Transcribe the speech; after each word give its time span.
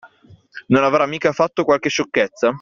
Non 0.69 0.83
avrà 0.83 1.05
mica 1.05 1.31
fatto 1.31 1.63
qualche 1.63 1.89
sciocchezza? 1.89 2.49